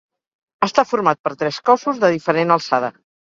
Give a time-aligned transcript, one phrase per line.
[0.67, 2.93] Està format per tres cossos de diferent alçada.